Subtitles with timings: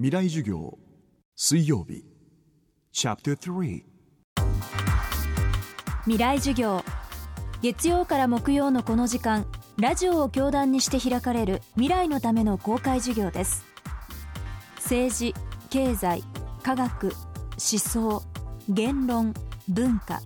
[0.00, 0.78] 未来授業。
[1.34, 2.04] 水曜日。
[2.92, 3.82] チャプター
[6.04, 6.84] 未来授業。
[7.62, 9.44] 月曜から木曜のこの時間
[9.76, 13.66] ラジオを教壇にして開かれる未来のための公開授業です。
[14.76, 15.34] 政治
[15.68, 16.22] 経済
[16.62, 18.22] 科学思想
[18.68, 19.34] 言論
[19.68, 20.20] 文化。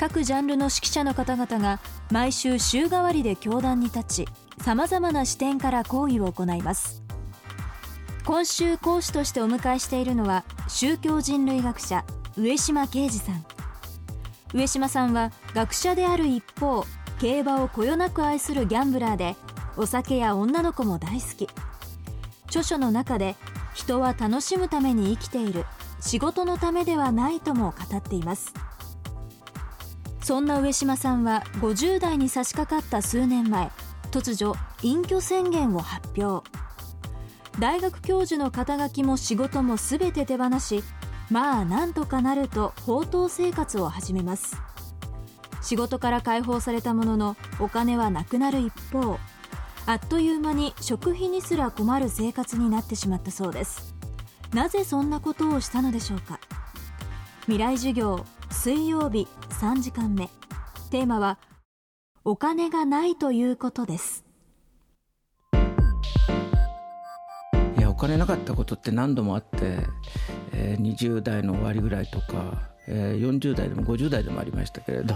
[0.00, 1.78] 各ジャンルの指揮者の方々が
[2.10, 4.28] 毎週週替わりで教壇に立ち
[4.62, 7.03] さまざまな視点から講義を行います。
[8.26, 12.06] 今週講師としてお迎えしているのは宗教人類学者
[12.38, 13.44] 上島啓二さん。
[14.54, 16.86] 上島さんは学者である一方
[17.20, 19.36] 競馬をこよなく愛するギャンブラーで
[19.76, 21.48] お酒や女の子も大好き。
[22.46, 23.36] 著書の中で
[23.74, 25.66] 人は楽しむために生きている
[26.00, 28.54] 仕事のためではないとも語っています。
[30.22, 33.70] そんな上島さんは50代に差し掛かった数年前
[34.10, 36.63] 突如隠居宣言を発表。
[37.58, 40.82] 大学教授の肩書きも仕事も全て手放し
[41.30, 44.56] まあなんとかなると放蕩生活を始めます。
[45.62, 49.18] 仕事から解放されたもののお金はなくなる一方
[49.86, 53.94] あっという間に食費にすら困る生活になってしまったそうです。
[54.52, 56.38] なぜそんなことをしたのでしょうか。
[57.42, 60.28] 未来授業水曜日3時間目。
[60.90, 61.38] テーマは
[62.24, 64.23] お金がないということです。
[68.04, 69.78] 金なかったことって何度もあって、
[70.52, 75.14] えー、20代の終わりぐらいとか、えー、40代でも50代でもありましたけれど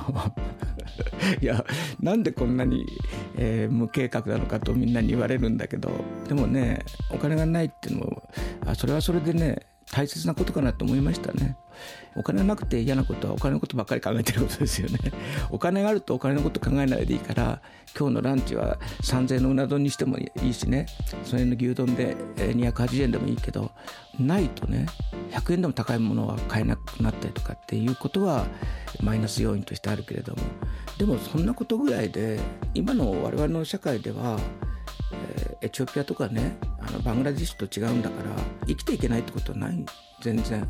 [1.42, 1.66] いや
[2.00, 2.86] なんでこんなに、
[3.36, 5.91] えー、無計画なのかとみんなに言われるんだけど
[6.27, 8.22] でもねお金がないっていうのも
[8.64, 11.56] あそれはそれでね大切なことかなと思いましたね。
[12.16, 14.98] お金がなくて嫌なことはお金のことばっかり考えてることですよね。
[15.50, 17.60] お金があるとお金のこと考えないでいいから、
[17.98, 20.86] 今日のランチは3000円のうな丼にしてもいいしね、
[21.24, 23.70] それの牛丼で280円でもいいけど、
[24.18, 24.86] ないとね、
[25.30, 28.46] 100円でも高いものは買えなくなったりとかっていうことは
[29.00, 30.42] マイナス要因としてあるけれども、
[30.98, 32.41] でもそんなことぐらいで、
[32.74, 34.38] 今の我々の社会では、
[35.60, 38.30] エチオピアとかねあのバングラディッシュと違うんだから
[38.66, 39.84] 生きていけないってことはない。
[40.20, 40.69] 全然。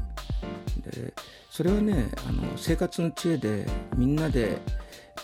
[0.85, 1.13] で
[1.51, 3.67] それはねあの生活の知恵で
[3.97, 4.59] みんなで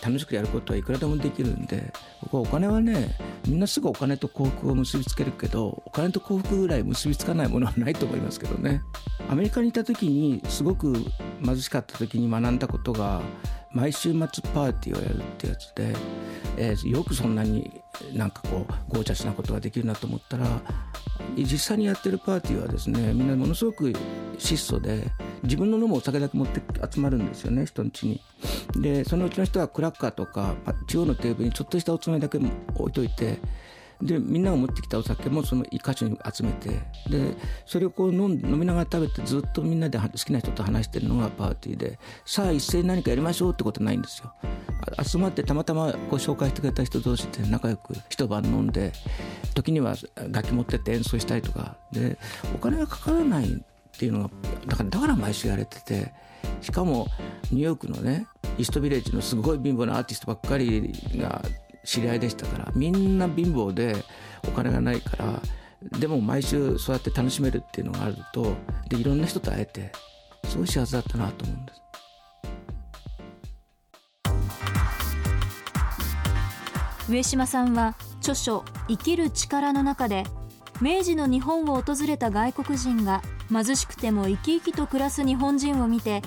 [0.03, 3.15] 楽しくやることはいくらでもできるんで僕はお金はね
[3.47, 8.81] みんなすぐお金と幸福を結びつけるけどお金と幸福ぐらい結びつかないものはないと思いますけどね。
[9.29, 10.93] アメリカにいた時にすごく
[11.43, 13.21] 貧しかった時に学んだことが
[13.71, 14.19] 毎週末
[14.53, 15.95] パーティーをやるってやつで、
[16.57, 17.81] えー、よくそんなに
[18.15, 20.47] なんかこうゴージャスなことができるなと思ったら
[21.37, 23.93] 実際にやってるパーティーはですねみんなものすごく
[24.37, 25.03] 質素で
[25.43, 28.21] 自分の飲むお酒だけ持って集まるんですよね人ん家に。
[28.81, 30.55] でそのうちの人はクラッカーとか
[30.87, 33.39] 中央のテーブルにちょっとしたおつまみだけ置いといて
[34.01, 36.69] でみんなが持ってきたお酒もその一箇所に集めて
[37.09, 37.35] で
[37.65, 44.33] それをこう飲飲みながら食べてずっとみんなで好きな人と話してるのがパーティーでさあ一斉に何かやりましょうってことないんですよ。
[45.03, 48.91] 集まってたまたまご紹介してくれた人同士で仲良く一晩飲んで
[49.53, 49.95] 時には
[50.29, 52.17] 楽器持ってって演奏したりとかで
[52.53, 54.29] お金がかからないっていうのが
[54.67, 56.13] だからだから毎週やれてて
[56.61, 57.07] しかも
[57.51, 61.41] ニューヨークのねイーストビレッジのすごい貧乏なアーティストばっかりが
[61.85, 63.95] 知り合いでしたからみんな貧乏で
[64.47, 65.41] お金がないから
[65.99, 68.55] でも毎週そうやって楽しめるっていうのがあると
[68.89, 69.91] でいろんな人と会えて
[70.45, 71.81] すごい幸せだったなと思うんです。
[77.07, 80.23] 上島さんは著書「生きる力」の中で
[80.81, 86.23] 明治の日本を訪れた外国人が貧しくても生き生きと暮らす日本人を見て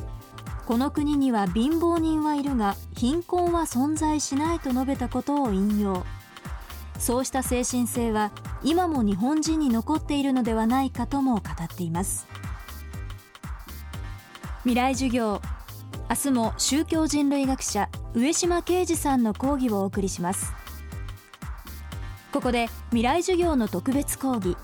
[0.69, 6.05] この国には貧乏人はいるが貧困は存在しないと述べたことを引用。
[6.99, 12.27] そうした精神性は今も日本人に残っているのではないかとも語っています。
[14.65, 15.41] 未来授業。
[16.11, 20.53] 明日も宗教人類学者上島啓二さんの講義をお送りします。
[22.31, 24.55] ここで未来授業の特別講義。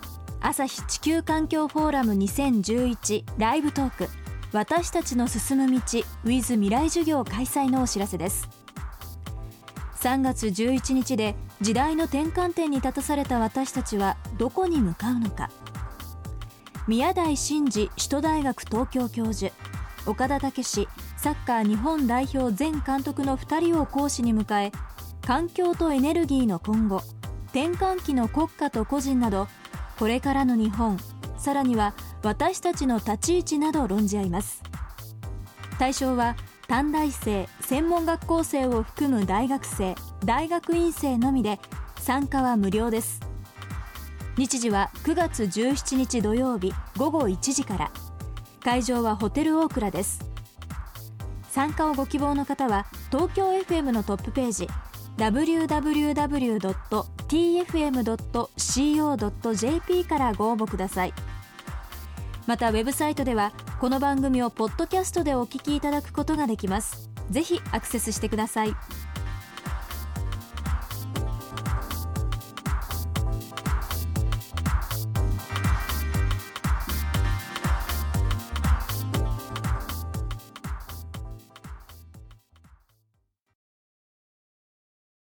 [0.43, 4.24] 朝日地球環境フォーラム2011ライブトーク。
[4.55, 5.81] 私たちの進む道
[6.25, 8.49] with 未来授業開催のお知らせです。
[9.97, 15.51] 3月11日で時代の転換点に立たされた私たちはどこに向かうのか。
[16.87, 19.53] 宮台真司首都大学東京教授
[20.07, 20.87] 岡田武史
[21.17, 24.71] サッカー日本代表前監督の2人を講師に迎え
[25.27, 27.03] 環境とエネルギーの今後
[27.47, 29.49] 転換期の国家と個人など
[29.99, 30.99] これからの日本
[31.45, 34.63] さらには私たちの立ち位置など論じ合います。
[35.79, 36.37] 対象は
[36.69, 39.95] 短大生専門学校生を含む大学生
[40.25, 41.61] 大学院生のみで
[41.99, 43.21] 参加は無料です。
[44.39, 47.91] 日時は9月17日土曜日午後1時から。
[48.65, 50.25] 会場はホテルオークラです。
[51.51, 54.67] 参加をご希望の方は東京 FM のトップページ
[55.19, 56.05] www.tfm.co.jp
[60.07, 61.13] からご応募ください。
[62.47, 67.11] またウェブサイトではこの番組をポッドキャストでお聞きいただくことができます。
[67.31, 68.77] ぜひアクセスしてください。